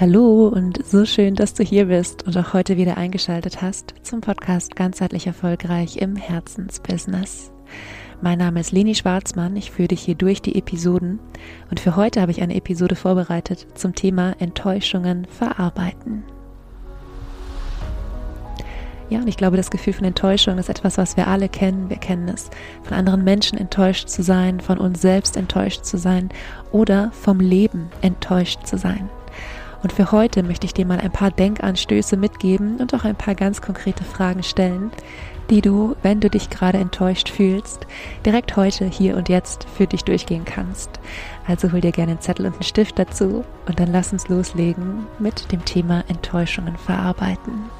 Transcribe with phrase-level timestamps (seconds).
[0.00, 4.20] Hallo und so schön, dass du hier bist und auch heute wieder eingeschaltet hast zum
[4.20, 7.50] Podcast Ganzheitlich Erfolgreich im Herzensbusiness.
[8.22, 11.18] Mein Name ist Leni Schwarzmann, ich führe dich hier durch die Episoden
[11.68, 16.22] und für heute habe ich eine Episode vorbereitet zum Thema Enttäuschungen verarbeiten.
[19.10, 21.90] Ja, und ich glaube, das Gefühl von Enttäuschung ist etwas, was wir alle kennen.
[21.90, 22.50] Wir kennen es,
[22.84, 26.28] von anderen Menschen enttäuscht zu sein, von uns selbst enttäuscht zu sein
[26.70, 29.10] oder vom Leben enttäuscht zu sein.
[29.82, 33.34] Und für heute möchte ich dir mal ein paar Denkanstöße mitgeben und auch ein paar
[33.34, 34.90] ganz konkrete Fragen stellen,
[35.50, 37.86] die du, wenn du dich gerade enttäuscht fühlst,
[38.26, 40.90] direkt heute, hier und jetzt für dich durchgehen kannst.
[41.46, 45.06] Also hol dir gerne einen Zettel und einen Stift dazu und dann lass uns loslegen
[45.18, 47.77] mit dem Thema Enttäuschungen verarbeiten.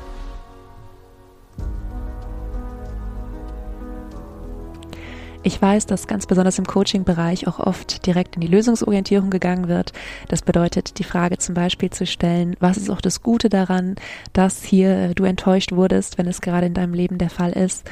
[5.49, 9.95] Ich weiß, dass ganz besonders im Coaching-Bereich auch oft direkt in die Lösungsorientierung gegangen wird.
[10.29, 13.97] Das bedeutet, die Frage zum Beispiel zu stellen, was ist auch das Gute daran,
[14.35, 17.91] dass hier du enttäuscht wurdest, wenn es gerade in deinem Leben der Fall ist.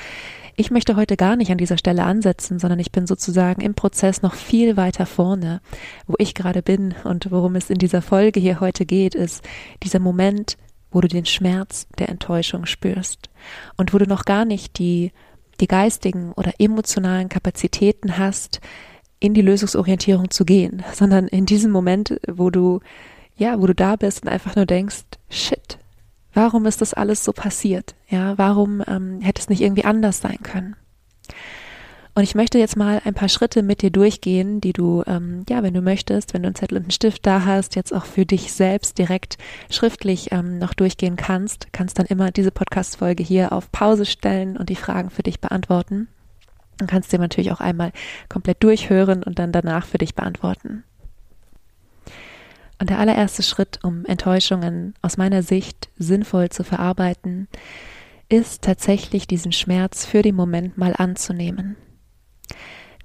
[0.56, 4.20] Ich möchte heute gar nicht an dieser Stelle ansetzen, sondern ich bin sozusagen im Prozess
[4.20, 5.62] noch viel weiter vorne.
[6.06, 9.42] Wo ich gerade bin und worum es in dieser Folge hier heute geht, ist
[9.82, 10.58] dieser Moment,
[10.90, 13.30] wo du den Schmerz der Enttäuschung spürst
[13.78, 15.12] und wo du noch gar nicht die
[15.60, 18.60] die geistigen oder emotionalen Kapazitäten hast,
[19.18, 22.80] in die Lösungsorientierung zu gehen, sondern in diesem Moment, wo du,
[23.36, 25.78] ja, wo du da bist und einfach nur denkst, shit,
[26.34, 27.94] warum ist das alles so passiert?
[28.08, 30.76] Ja, warum ähm, hätte es nicht irgendwie anders sein können?
[32.16, 35.62] Und ich möchte jetzt mal ein paar Schritte mit dir durchgehen, die du, ähm, ja,
[35.62, 38.24] wenn du möchtest, wenn du einen Zettel und einen Stift da hast, jetzt auch für
[38.24, 39.36] dich selbst direkt
[39.68, 44.70] schriftlich ähm, noch durchgehen kannst, kannst dann immer diese Podcast-Folge hier auf Pause stellen und
[44.70, 46.08] die Fragen für dich beantworten.
[46.78, 47.92] Dann kannst du natürlich auch einmal
[48.30, 50.84] komplett durchhören und dann danach für dich beantworten.
[52.78, 57.46] Und der allererste Schritt, um Enttäuschungen aus meiner Sicht sinnvoll zu verarbeiten,
[58.30, 61.76] ist tatsächlich diesen Schmerz für den Moment mal anzunehmen.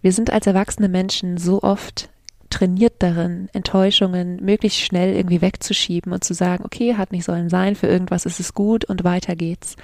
[0.01, 2.09] Wir sind als erwachsene Menschen so oft
[2.49, 7.75] trainiert darin, Enttäuschungen möglichst schnell irgendwie wegzuschieben und zu sagen, okay, hat nicht sollen sein,
[7.75, 9.77] für irgendwas ist es gut und weiter geht's.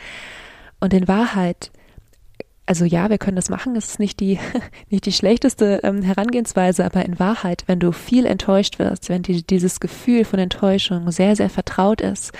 [0.79, 1.71] Und in Wahrheit,
[2.65, 4.37] also ja, wir können das machen, es ist nicht die,
[4.89, 9.41] nicht die schlechteste ähm, Herangehensweise, aber in Wahrheit, wenn du viel enttäuscht wirst, wenn die,
[9.43, 12.33] dieses Gefühl von Enttäuschung sehr, sehr vertraut ist,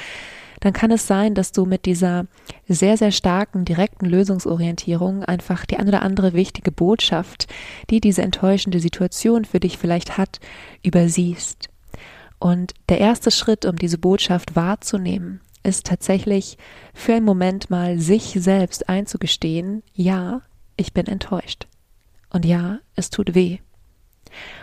[0.60, 2.26] dann kann es sein, dass du mit dieser
[2.68, 7.48] sehr, sehr starken, direkten Lösungsorientierung einfach die ein oder andere wichtige Botschaft,
[7.90, 10.40] die diese enttäuschende Situation für dich vielleicht hat,
[10.84, 11.70] übersiehst.
[12.40, 16.58] Und der erste Schritt, um diese Botschaft wahrzunehmen, ist tatsächlich
[16.94, 20.42] für einen Moment mal sich selbst einzugestehen, ja,
[20.76, 21.68] ich bin enttäuscht.
[22.30, 23.60] Und ja, es tut weh.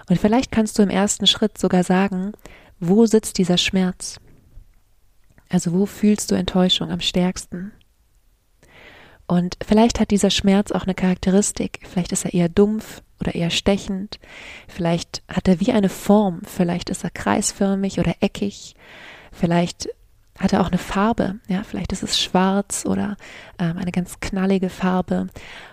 [0.09, 2.33] Und vielleicht kannst du im ersten Schritt sogar sagen,
[2.81, 4.21] wo sitzt dieser Schmerz?
[5.55, 7.71] Also wo fühlst du Enttäuschung am stärksten?
[9.29, 11.79] Und vielleicht hat dieser Schmerz auch eine Charakteristik.
[11.89, 14.19] Vielleicht ist er eher dumpf oder eher stechend.
[14.67, 16.41] Vielleicht hat er wie eine Form.
[16.45, 18.75] Vielleicht ist er kreisförmig oder eckig.
[19.31, 19.89] Vielleicht
[20.41, 21.37] hat er auch eine Farbe.
[21.47, 23.17] Ja, vielleicht ist es schwarz oder
[23.61, 25.29] ähm, eine ganz knallige Farbe.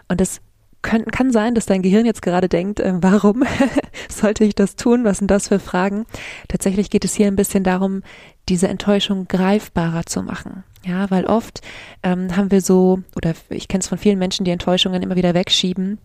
[0.07, 0.41] Und es
[0.81, 3.43] kann, kann sein, dass dein Gehirn jetzt gerade denkt, äh, warum
[4.09, 5.03] sollte ich das tun?
[5.03, 6.05] Was sind das für Fragen?
[6.47, 8.03] Tatsächlich geht es hier ein bisschen darum,
[8.49, 10.63] diese Enttäuschung greifbarer zu machen.
[10.83, 11.61] Ja, weil oft
[12.01, 15.35] ähm, haben wir so, oder ich kenne es von vielen Menschen, die Enttäuschungen immer wieder
[15.35, 15.99] wegschieben,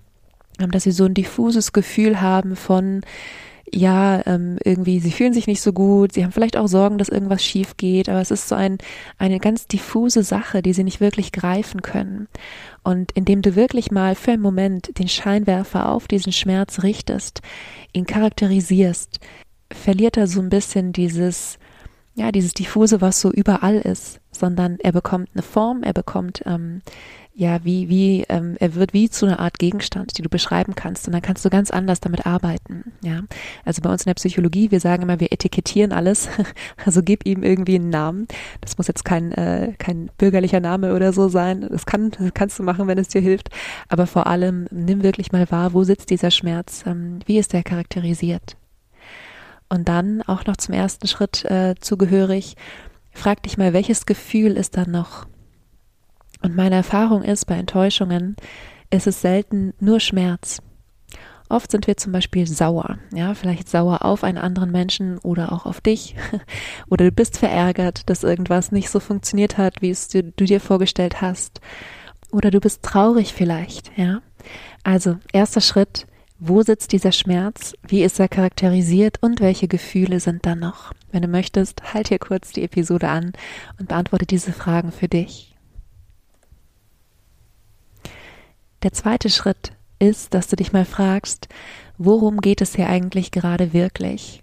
[0.60, 3.00] ähm, dass sie so ein diffuses Gefühl haben von,
[3.72, 7.08] ja, ähm, irgendwie, sie fühlen sich nicht so gut, sie haben vielleicht auch Sorgen, dass
[7.08, 8.78] irgendwas schief geht, aber es ist so ein,
[9.18, 12.28] eine ganz diffuse Sache, die sie nicht wirklich greifen können.
[12.84, 17.42] Und indem du wirklich mal für einen Moment den Scheinwerfer auf diesen Schmerz richtest,
[17.92, 19.18] ihn charakterisierst,
[19.72, 21.58] verliert er so ein bisschen dieses,
[22.14, 26.82] ja, dieses diffuse, was so überall ist, sondern er bekommt eine Form, er bekommt ähm,
[27.38, 31.06] ja, wie, wie, ähm, er wird wie zu einer Art Gegenstand, die du beschreiben kannst.
[31.06, 32.94] Und dann kannst du ganz anders damit arbeiten.
[33.02, 33.20] Ja,
[33.62, 36.28] also bei uns in der Psychologie, wir sagen immer, wir etikettieren alles.
[36.84, 38.28] Also gib ihm irgendwie einen Namen.
[38.60, 41.66] Das muss jetzt kein, äh, kein bürgerlicher Name oder so sein.
[41.68, 43.50] Das, kann, das kannst du machen, wenn es dir hilft.
[43.88, 46.84] Aber vor allem nimm wirklich mal wahr, wo sitzt dieser Schmerz?
[46.86, 48.56] Ähm, wie ist der charakterisiert?
[49.68, 52.56] Und dann auch noch zum ersten Schritt äh, zugehörig,
[53.10, 55.26] frag dich mal, welches Gefühl ist da noch?
[56.42, 58.36] Und meine Erfahrung ist, bei Enttäuschungen
[58.90, 60.60] ist es selten nur Schmerz.
[61.48, 65.64] Oft sind wir zum Beispiel sauer, ja, vielleicht sauer auf einen anderen Menschen oder auch
[65.64, 66.16] auf dich.
[66.90, 70.60] oder du bist verärgert, dass irgendwas nicht so funktioniert hat, wie es du, du dir
[70.60, 71.60] vorgestellt hast.
[72.32, 74.20] Oder du bist traurig vielleicht, ja.
[74.82, 76.06] Also, erster Schritt,
[76.38, 77.74] Wo sitzt dieser Schmerz?
[77.86, 79.22] Wie ist er charakterisiert?
[79.22, 80.92] Und welche Gefühle sind da noch?
[81.10, 83.32] Wenn du möchtest, halt hier kurz die Episode an
[83.78, 85.55] und beantworte diese Fragen für dich.
[88.82, 91.48] Der zweite Schritt ist, dass du dich mal fragst,
[91.98, 94.42] worum geht es hier eigentlich gerade wirklich?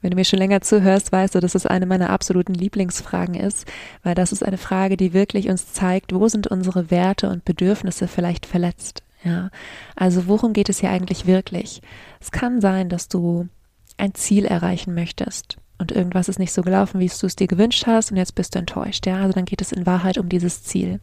[0.00, 3.66] Wenn du mir schon länger zuhörst, weißt du, dass es eine meiner absoluten Lieblingsfragen ist,
[4.04, 8.06] weil das ist eine Frage, die wirklich uns zeigt, wo sind unsere Werte und Bedürfnisse
[8.06, 9.02] vielleicht verletzt.
[9.24, 9.50] Ja,
[9.96, 11.82] also worum geht es hier eigentlich wirklich?
[12.20, 13.48] Es kann sein, dass du
[13.96, 17.86] ein Ziel erreichen möchtest und irgendwas ist nicht so gelaufen, wie du es dir gewünscht
[17.86, 19.06] hast und jetzt bist du enttäuscht.
[19.06, 21.00] Ja, also dann geht es in Wahrheit um dieses Ziel.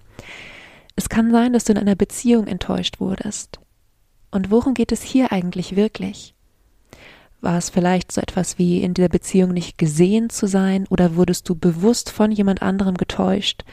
[0.96, 3.60] Es kann sein, dass du in einer Beziehung enttäuscht wurdest.
[4.32, 6.34] Und worum geht es hier eigentlich wirklich?
[7.42, 11.50] War es vielleicht so etwas wie in dieser Beziehung nicht gesehen zu sein oder wurdest
[11.50, 13.64] du bewusst von jemand anderem getäuscht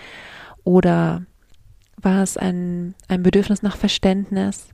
[0.64, 1.24] oder
[1.96, 4.68] war es ein, ein Bedürfnis nach Verständnis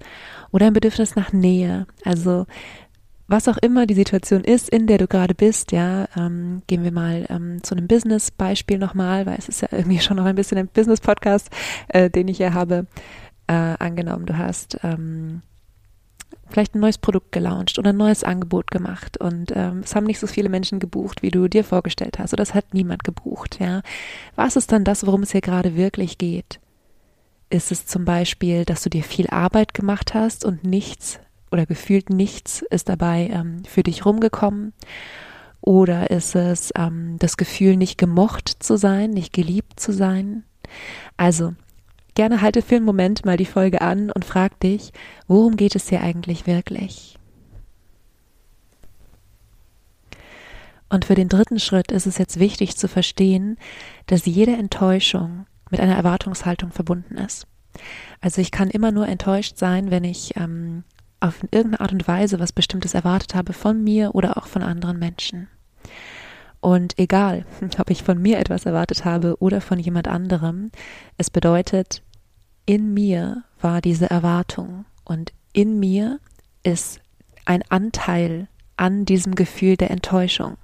[0.51, 1.87] oder ein Bedürfnis nach Nähe?
[2.05, 2.47] Also
[3.29, 6.93] was auch immer die Situation ist, in der du gerade bist, ja, ähm, gehen wir
[6.93, 10.59] mal ähm, zu einem Business-Beispiel nochmal, weil es ist ja irgendwie schon noch ein bisschen
[10.59, 11.51] ein Business-Podcast,
[11.89, 12.87] äh, den ich ja habe.
[13.49, 15.43] Äh, angenommen, du hast ähm,
[16.49, 20.19] vielleicht ein neues Produkt gelauncht oder ein neues Angebot gemacht und ähm, es haben nicht
[20.19, 23.83] so viele Menschen gebucht, wie du dir vorgestellt hast oder es hat niemand gebucht, ja.
[24.35, 26.59] Was ist dann das, worum es hier gerade wirklich geht?
[27.51, 31.21] Ist es zum Beispiel, dass du dir viel Arbeit gemacht hast und nichts
[31.51, 34.73] oder gefühlt nichts ist dabei ähm, für dich rumgekommen?
[35.61, 40.45] Oder ist es ähm, das Gefühl, nicht gemocht zu sein, nicht geliebt zu sein?
[41.17, 41.55] Also,
[42.15, 44.93] gerne halte für einen Moment mal die Folge an und frag dich,
[45.27, 47.19] worum geht es hier eigentlich wirklich?
[50.89, 53.59] Und für den dritten Schritt ist es jetzt wichtig zu verstehen,
[54.07, 57.47] dass jede Enttäuschung mit einer Erwartungshaltung verbunden ist.
[58.21, 60.85] Also ich kann immer nur enttäuscht sein, wenn ich ähm,
[61.27, 64.99] auf irgendeine Art und Weise was Bestimmtes erwartet habe von mir oder auch von anderen
[64.99, 65.49] Menschen.
[66.61, 67.45] Und egal,
[67.79, 70.71] ob ich von mir etwas erwartet habe oder von jemand anderem,
[71.17, 72.03] es bedeutet,
[72.65, 76.19] in mir war diese Erwartung und in mir
[76.63, 77.01] ist
[77.45, 80.57] ein Anteil an diesem Gefühl der Enttäuschung.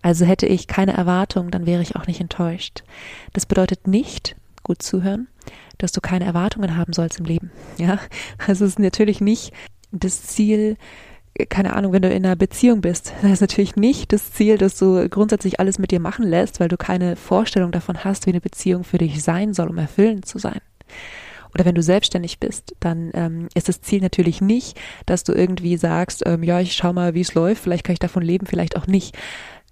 [0.00, 2.84] Also hätte ich keine Erwartung, dann wäre ich auch nicht enttäuscht.
[3.32, 5.28] Das bedeutet nicht, gut zuhören,
[5.78, 7.50] dass du keine Erwartungen haben sollst im Leben.
[7.78, 7.98] Ja,
[8.38, 9.52] also es ist natürlich nicht
[10.00, 10.76] das Ziel,
[11.48, 14.78] keine Ahnung, wenn du in einer Beziehung bist, das ist natürlich nicht das Ziel, dass
[14.78, 18.40] du grundsätzlich alles mit dir machen lässt, weil du keine Vorstellung davon hast, wie eine
[18.40, 20.60] Beziehung für dich sein soll, um erfüllend zu sein.
[21.52, 25.76] Oder wenn du selbstständig bist, dann ähm, ist das Ziel natürlich nicht, dass du irgendwie
[25.76, 28.76] sagst, ähm, ja, ich schau mal, wie es läuft, vielleicht kann ich davon leben, vielleicht
[28.76, 29.16] auch nicht.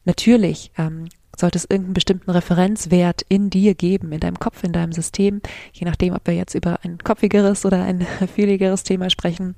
[0.05, 4.93] Natürlich ähm, sollte es irgendeinen bestimmten Referenzwert in dir geben, in deinem Kopf, in deinem
[4.93, 5.41] System,
[5.73, 9.57] je nachdem, ob wir jetzt über ein kopfigeres oder ein fühligeres Thema sprechen.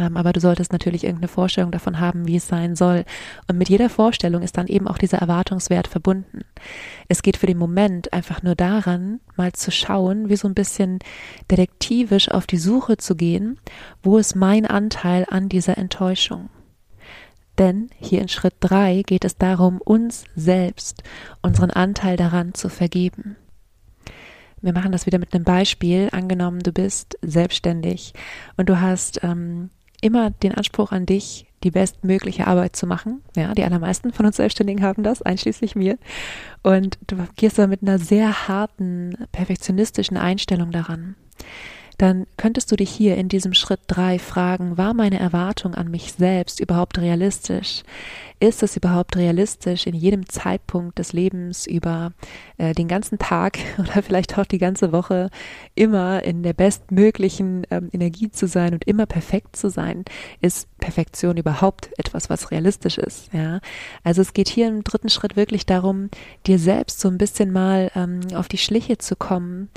[0.00, 3.04] Ähm, aber du solltest natürlich irgendeine Vorstellung davon haben, wie es sein soll.
[3.48, 6.40] Und mit jeder Vorstellung ist dann eben auch dieser Erwartungswert verbunden.
[7.08, 11.00] Es geht für den Moment einfach nur daran, mal zu schauen, wie so ein bisschen
[11.50, 13.58] detektivisch auf die Suche zu gehen,
[14.02, 16.48] wo ist mein Anteil an dieser Enttäuschung.
[17.58, 21.02] Denn hier in Schritt drei geht es darum, uns selbst
[21.42, 23.36] unseren Anteil daran zu vergeben.
[24.62, 26.08] Wir machen das wieder mit einem Beispiel.
[26.12, 28.14] Angenommen, du bist selbstständig
[28.56, 29.68] und du hast ähm,
[30.00, 33.22] immer den Anspruch an dich, die bestmögliche Arbeit zu machen.
[33.36, 35.98] Ja, die allermeisten von uns Selbstständigen haben das, einschließlich mir.
[36.62, 41.16] Und du gehst da mit einer sehr harten, perfektionistischen Einstellung daran
[42.00, 46.14] dann könntest du dich hier in diesem Schritt drei fragen, war meine Erwartung an mich
[46.14, 47.82] selbst überhaupt realistisch?
[48.38, 52.12] Ist es überhaupt realistisch, in jedem Zeitpunkt des Lebens über
[52.56, 55.28] äh, den ganzen Tag oder vielleicht auch die ganze Woche
[55.74, 60.06] immer in der bestmöglichen ähm, Energie zu sein und immer perfekt zu sein?
[60.40, 63.30] Ist Perfektion überhaupt etwas, was realistisch ist?
[63.34, 63.60] Ja,
[64.04, 66.08] also es geht hier im dritten Schritt wirklich darum,
[66.46, 69.68] dir selbst so ein bisschen mal ähm, auf die Schliche zu kommen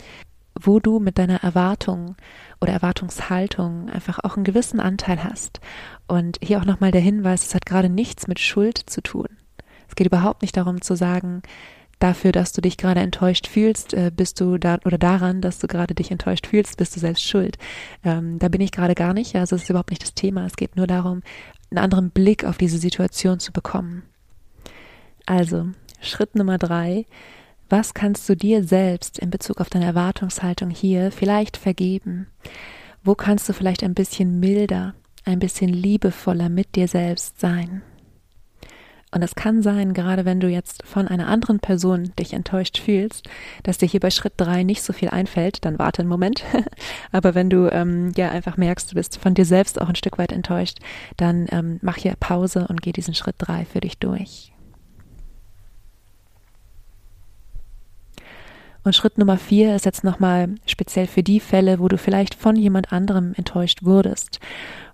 [0.66, 2.16] wo du mit deiner Erwartung
[2.62, 5.60] oder Erwartungshaltung einfach auch einen gewissen Anteil hast.
[6.08, 9.28] Und hier auch nochmal der Hinweis, es hat gerade nichts mit Schuld zu tun.
[9.88, 11.44] Es geht überhaupt nicht darum zu sagen,
[12.00, 15.68] dafür, dass du dich gerade enttäuscht fühlst, äh, bist du da oder daran, dass du
[15.68, 17.58] gerade dich enttäuscht fühlst, bist du selbst schuld.
[18.04, 19.36] Ähm, da bin ich gerade gar nicht.
[19.36, 20.46] Also es ist überhaupt nicht das Thema.
[20.46, 21.22] Es geht nur darum,
[21.72, 24.04] einen anderen Blick auf diese Situation zu bekommen.
[25.26, 25.68] Also
[26.02, 27.06] Schritt Nummer drei
[27.74, 32.28] was kannst du dir selbst in Bezug auf deine Erwartungshaltung hier vielleicht vergeben?
[33.04, 34.94] Wo kannst du vielleicht ein bisschen milder,
[35.26, 37.82] ein bisschen liebevoller mit dir selbst sein?
[39.10, 43.28] Und es kann sein, gerade wenn du jetzt von einer anderen Person dich enttäuscht fühlst,
[43.64, 46.44] dass dir hier bei Schritt drei nicht so viel einfällt, dann warte einen Moment.
[47.12, 50.20] Aber wenn du ähm, ja einfach merkst, du bist von dir selbst auch ein Stück
[50.20, 50.78] weit enttäuscht,
[51.18, 54.53] dann ähm, mach hier Pause und geh diesen Schritt drei für dich durch.
[58.84, 62.56] Und Schritt Nummer vier ist jetzt nochmal speziell für die Fälle, wo du vielleicht von
[62.56, 64.40] jemand anderem enttäuscht wurdest.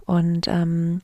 [0.06, 1.02] Und ähm,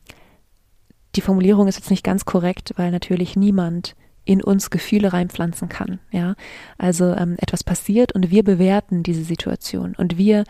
[1.15, 5.99] die Formulierung ist jetzt nicht ganz korrekt, weil natürlich niemand in uns Gefühle reinpflanzen kann.
[6.11, 6.35] Ja,
[6.77, 10.43] also ähm, etwas passiert und wir bewerten diese Situation und wir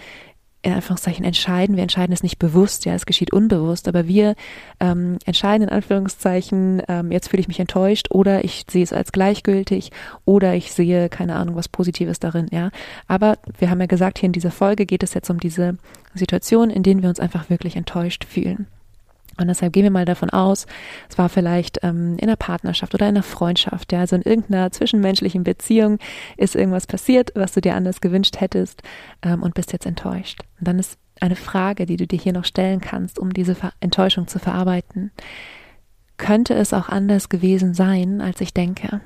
[0.65, 1.75] in Anführungszeichen entscheiden.
[1.75, 4.35] Wir entscheiden es nicht bewusst, ja, es geschieht unbewusst, aber wir
[4.79, 9.11] ähm, entscheiden in Anführungszeichen, ähm, jetzt fühle ich mich enttäuscht oder ich sehe es als
[9.11, 9.91] gleichgültig
[10.25, 12.71] oder ich sehe, keine Ahnung, was Positives darin, ja.
[13.07, 15.77] Aber wir haben ja gesagt, hier in dieser Folge geht es jetzt um diese
[16.15, 18.65] Situation, in denen wir uns einfach wirklich enttäuscht fühlen.
[19.37, 20.65] Und deshalb gehen wir mal davon aus,
[21.09, 24.71] es war vielleicht ähm, in einer Partnerschaft oder in einer Freundschaft, ja, also in irgendeiner
[24.71, 25.99] zwischenmenschlichen Beziehung
[26.37, 28.81] ist irgendwas passiert, was du dir anders gewünscht hättest
[29.21, 30.41] ähm, und bist jetzt enttäuscht.
[30.59, 33.73] Und dann ist eine Frage, die du dir hier noch stellen kannst, um diese Ver
[33.79, 35.11] Enttäuschung zu verarbeiten.
[36.17, 39.01] Könnte es auch anders gewesen sein, als ich denke?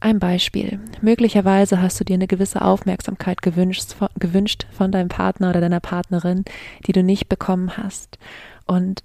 [0.00, 0.78] Ein Beispiel.
[1.00, 6.44] Möglicherweise hast du dir eine gewisse Aufmerksamkeit gewünscht, gewünscht von deinem Partner oder deiner Partnerin,
[6.86, 8.18] die du nicht bekommen hast
[8.68, 9.02] und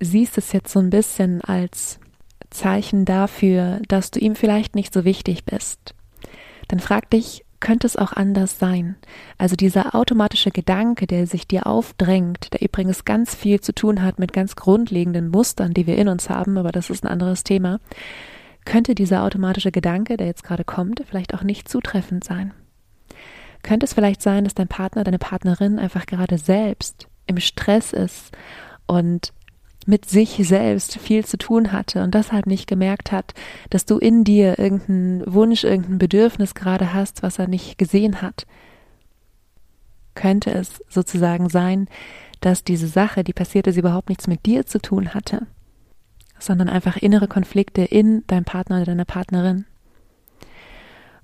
[0.00, 1.98] siehst es jetzt so ein bisschen als
[2.50, 5.94] Zeichen dafür, dass du ihm vielleicht nicht so wichtig bist,
[6.68, 8.96] dann frag dich, könnte es auch anders sein?
[9.36, 14.18] Also dieser automatische Gedanke, der sich dir aufdrängt, der übrigens ganz viel zu tun hat
[14.18, 17.80] mit ganz grundlegenden Mustern, die wir in uns haben, aber das ist ein anderes Thema,
[18.64, 22.54] könnte dieser automatische Gedanke, der jetzt gerade kommt, vielleicht auch nicht zutreffend sein?
[23.62, 28.30] Könnte es vielleicht sein, dass dein Partner, deine Partnerin einfach gerade selbst im Stress ist
[28.88, 29.32] und
[29.86, 33.32] mit sich selbst viel zu tun hatte und deshalb nicht gemerkt hat,
[33.70, 38.46] dass du in dir irgendeinen Wunsch, irgendein Bedürfnis gerade hast, was er nicht gesehen hat.
[40.14, 41.88] Könnte es sozusagen sein,
[42.40, 45.46] dass diese Sache, die passiert ist, überhaupt nichts mit dir zu tun hatte,
[46.38, 49.64] sondern einfach innere Konflikte in deinem Partner oder deiner Partnerin.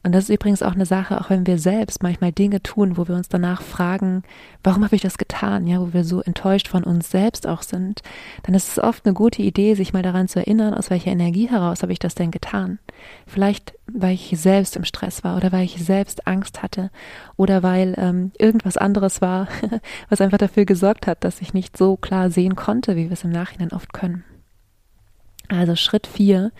[0.04, 3.08] Und das ist übrigens auch eine Sache, auch wenn wir selbst manchmal Dinge tun, wo
[3.08, 4.22] wir uns danach fragen,
[4.62, 8.02] warum habe ich das getan, ja, wo wir so enttäuscht von uns selbst auch sind,
[8.42, 11.48] dann ist es oft eine gute Idee, sich mal daran zu erinnern, aus welcher Energie
[11.48, 12.78] heraus habe ich das denn getan.
[13.26, 16.90] Vielleicht, weil ich selbst im Stress war oder weil ich selbst Angst hatte
[17.36, 19.48] oder weil ähm, irgendwas anderes war,
[20.10, 23.24] was einfach dafür gesorgt hat, dass ich nicht so klar sehen konnte, wie wir es
[23.24, 24.22] im Nachhinein oft können.
[25.48, 26.52] Also Schritt vier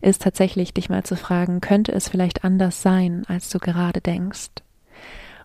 [0.00, 4.50] ist tatsächlich, dich mal zu fragen, könnte es vielleicht anders sein, als du gerade denkst?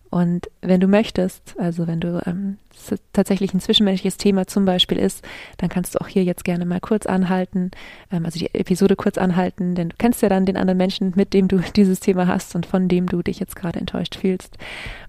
[0.09, 2.57] Und wenn du möchtest, also wenn du ähm,
[3.13, 5.23] tatsächlich ein zwischenmenschliches Thema zum Beispiel ist,
[5.57, 7.69] dann kannst du auch hier jetzt gerne mal kurz anhalten,
[8.11, 11.33] ähm, also die Episode kurz anhalten, denn du kennst ja dann den anderen Menschen, mit
[11.33, 14.57] dem du dieses Thema hast und von dem du dich jetzt gerade enttäuscht fühlst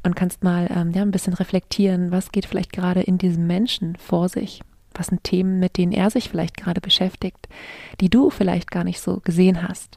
[0.02, 3.96] und kannst mal ähm, ja ein bisschen reflektieren, was geht vielleicht gerade in diesem Menschen
[3.96, 4.60] vor sich
[5.00, 7.48] was sind Themen, mit denen er sich vielleicht gerade beschäftigt,
[8.00, 9.96] die du vielleicht gar nicht so gesehen hast.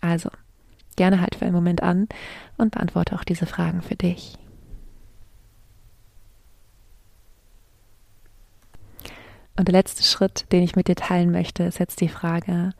[0.00, 0.30] Also,
[0.94, 2.08] gerne halt für einen Moment an
[2.56, 4.38] und beantworte auch diese Fragen für dich.
[9.56, 12.74] Und der letzte Schritt, den ich mit dir teilen möchte, ist jetzt die Frage,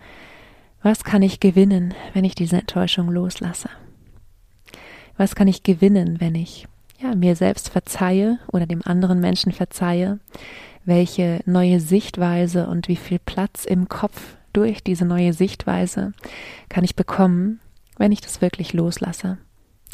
[0.81, 3.69] was kann ich gewinnen, wenn ich diese Enttäuschung loslasse?
[5.17, 6.69] Was kann ich gewinnen, wenn ich
[7.01, 10.21] ja, mir selbst verzeihe oder dem anderen Menschen verzeihe,
[10.89, 16.15] welche neue Sichtweise und wie viel Platz im Kopf durch diese neue Sichtweise
[16.71, 17.61] kann ich bekommen,
[17.99, 19.37] wenn ich das wirklich loslasse.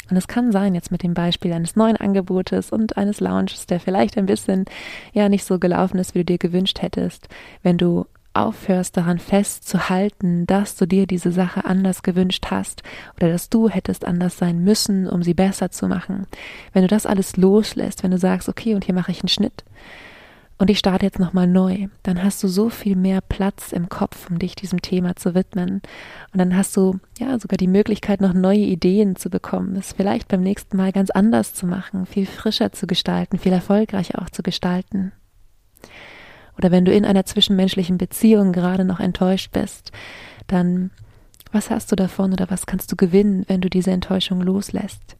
[0.09, 3.79] Und es kann sein, jetzt mit dem Beispiel eines neuen Angebotes und eines Launches, der
[3.79, 4.65] vielleicht ein bisschen
[5.13, 7.27] ja nicht so gelaufen ist, wie du dir gewünscht hättest,
[7.61, 12.83] wenn du aufhörst daran festzuhalten, dass du dir diese Sache anders gewünscht hast
[13.17, 16.27] oder dass du hättest anders sein müssen, um sie besser zu machen.
[16.71, 19.63] Wenn du das alles loslässt, wenn du sagst, okay, und hier mache ich einen Schnitt,
[20.57, 24.29] und ich starte jetzt nochmal neu, dann hast du so viel mehr Platz im Kopf,
[24.29, 25.81] um dich diesem Thema zu widmen.
[26.31, 30.29] Und dann hast du ja sogar die Möglichkeit, noch neue Ideen zu bekommen, es vielleicht
[30.29, 34.43] beim nächsten Mal ganz anders zu machen, viel frischer zu gestalten, viel erfolgreicher auch zu
[34.43, 35.11] gestalten.
[36.57, 39.91] Oder wenn du in einer zwischenmenschlichen Beziehung gerade noch enttäuscht bist,
[40.47, 40.91] dann
[41.51, 45.14] was hast du davon oder was kannst du gewinnen, wenn du diese Enttäuschung loslässt?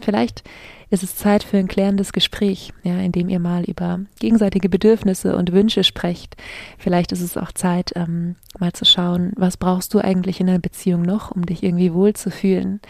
[0.00, 0.42] Vielleicht
[0.90, 5.36] ist es Zeit für ein klärendes Gespräch, ja, in dem ihr mal über gegenseitige Bedürfnisse
[5.36, 6.36] und Wünsche sprecht.
[6.78, 10.58] Vielleicht ist es auch Zeit, ähm, mal zu schauen, was brauchst du eigentlich in einer
[10.58, 12.80] Beziehung noch, um dich irgendwie wohlzufühlen.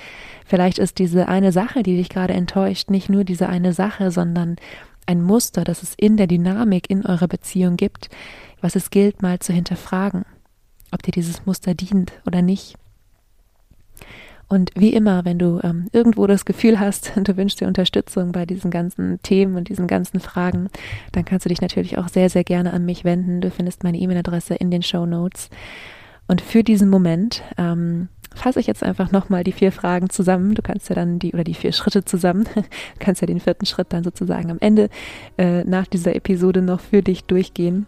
[0.47, 4.57] Vielleicht ist diese eine Sache, die dich gerade enttäuscht, nicht nur diese eine Sache, sondern
[5.07, 8.11] ein Muster, das es in der Dynamik in eurer Beziehung gibt,
[8.61, 10.25] was es gilt mal zu hinterfragen
[10.91, 12.77] ob dir dieses Muster dient oder nicht.
[14.49, 18.47] Und wie immer, wenn du ähm, irgendwo das Gefühl hast, du wünschst dir Unterstützung bei
[18.47, 20.71] diesen ganzen Themen und diesen ganzen Fragen,
[21.12, 23.40] dann kannst du dich natürlich auch sehr, sehr gerne an mich wenden.
[23.40, 25.50] Du findest meine E-Mail-Adresse in den Show Notes.
[26.26, 30.55] Und für diesen Moment ähm, fasse ich jetzt einfach nochmal die vier Fragen zusammen.
[30.55, 32.62] Du kannst ja dann die, oder die vier Schritte zusammen, du
[32.99, 34.88] kannst ja den vierten Schritt dann sozusagen am Ende
[35.37, 37.87] äh, nach dieser Episode noch für dich durchgehen.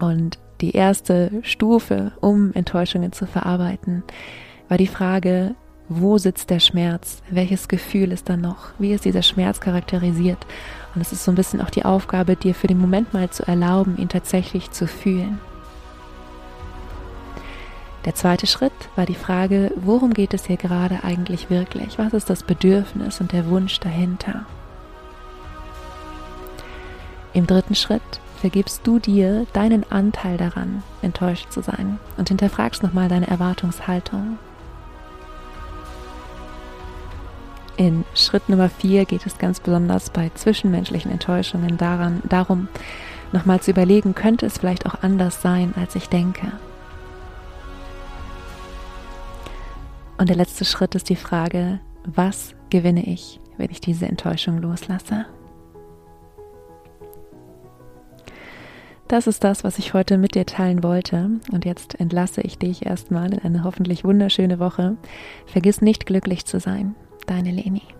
[0.00, 4.02] Und die erste Stufe, um Enttäuschungen zu verarbeiten,
[4.68, 5.54] war die Frage,
[5.88, 7.22] wo sitzt der Schmerz?
[7.30, 8.68] Welches Gefühl ist da noch?
[8.78, 10.38] Wie ist dieser Schmerz charakterisiert?
[10.94, 13.46] Und es ist so ein bisschen auch die Aufgabe, dir für den Moment mal zu
[13.46, 15.38] erlauben, ihn tatsächlich zu fühlen.
[18.04, 21.98] Der zweite Schritt war die Frage, worum geht es hier gerade eigentlich wirklich?
[21.98, 24.44] Was ist das Bedürfnis und der Wunsch dahinter?
[27.32, 28.02] Im dritten Schritt
[28.40, 34.38] vergibst du dir deinen Anteil daran, enttäuscht zu sein und hinterfragst nochmal deine Erwartungshaltung.
[37.78, 42.66] In Schritt Nummer vier geht es ganz besonders bei zwischenmenschlichen Enttäuschungen daran, darum,
[43.30, 46.50] nochmal zu überlegen, könnte es vielleicht auch anders sein, als ich denke.
[50.18, 55.26] Und der letzte Schritt ist die Frage, was gewinne ich, wenn ich diese Enttäuschung loslasse?
[59.06, 61.30] Das ist das, was ich heute mit dir teilen wollte.
[61.52, 64.96] Und jetzt entlasse ich dich erstmal in eine hoffentlich wunderschöne Woche.
[65.46, 66.96] Vergiss nicht glücklich zu sein.
[67.28, 67.97] Deine Leni.